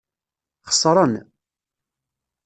Xeṣṛen. 0.71 1.13